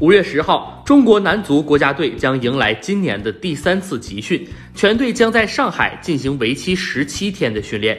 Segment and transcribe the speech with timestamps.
[0.00, 7.98] 五月十号，中国男足国家队将迎来今年的第三次集训，全队将在上海进行为期十七天的训练。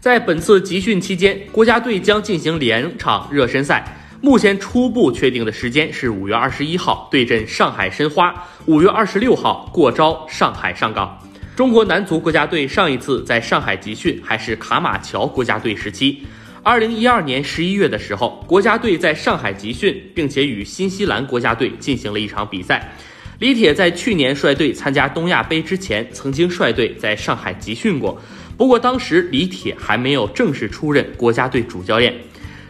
[0.00, 3.96] 在本次集训期间，国家队将进行两场热身赛。
[4.20, 11.16] 目前初步确定的时间是五月二十一号对阵上海申花，五月二十六号过招上海上港。
[11.54, 16.24] 中国男足国家队上一次在上海集训还是卡马乔国家队时期。
[16.66, 22.92] 二零一二年十一月的时候，国家队在上海集训，并且与新西兰国家队进行了一场比赛。
[23.38, 28.20] 李铁在去年率队参加东亚杯之前，曾经率队在上海集训过，
[28.56, 32.12] 不过当时李铁还没有正式出任国家队主教练。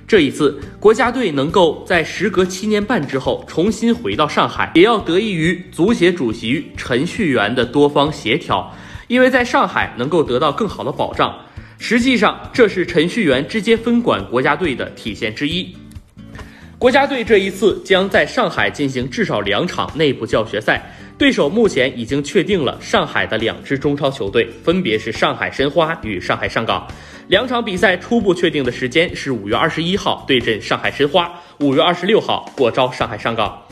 [0.06, 8.70] 这一次，国家队能够在时隔七年半之后重新回到上海，也要得益于足协主席陈戌源的多方协调，
[9.08, 11.34] 因为在上海能够得到更好的保障。
[11.78, 15.76] 实际上，这是陈戌源直接分管国家队的体现之一。
[16.78, 26.86] 国家队这一次将在上海进行至少两场内部教学赛，对手目前已经确定了上海的两支中超球队，分别是上海申花与上海上港。
[27.28, 33.62] 两场比赛初步确定的时间是五月二十一号对阵上海申花，五月二十六号过招上海上港。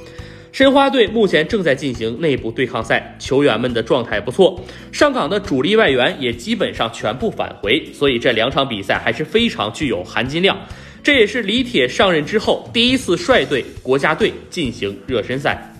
[0.54, 4.65] 申花队目前正在进行内部对抗赛，球员们的状态不错。
[4.92, 10.56] 上港的主力外援也基本上全部返回，所以这两场比赛还是非常具有含金量。
[11.03, 15.74] 这也是李铁上任之后第一次率队国家队进行热身赛。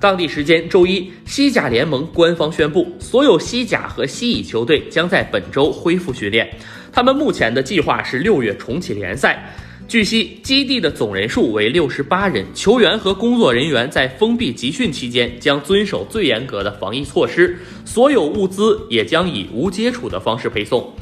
[0.00, 6.48] 当地时间周一，西甲联盟官方宣布，所有西甲和西乙球队将在本周恢复训练。
[6.92, 9.52] 他们目前的计划是六月重启联赛。
[9.88, 20.92] 据悉，基地的总人数为六十八人，球员和工作人员在封闭集训期间将遵守最严格的防疫措施，所有物资也将以无接触的方式配送。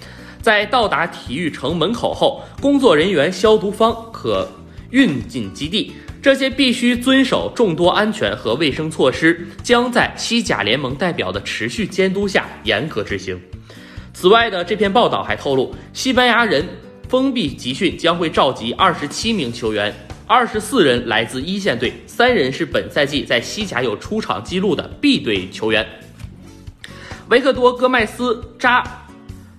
[0.41, 4.49] 在到达体育城门口后，工作人员消毒方可
[4.91, 5.93] 运进基地。
[6.27, 13.41] 这些必须遵守众多安全和卫生措施，将在西甲联盟代表的持续监督下严格执行。
[14.13, 16.67] 此外的这篇报道还透露，西班牙人
[17.09, 19.95] 封闭集训将会召集二十七名球员，
[20.27, 25.87] 二十四人来自一线队，三人是本赛季在西甲有出场记录的 B 队球员，
[27.29, 28.83] 维克多·戈麦斯、扎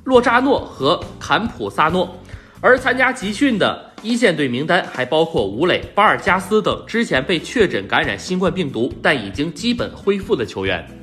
[0.04, 2.22] 洛扎诺和坎普萨诺。
[2.60, 3.87] 而参加集训的。
[4.04, 10.97] 一线队名单还包括吴磊、巴尔加斯等之前被确诊感染新冠病毒但已经基本恢复的球员。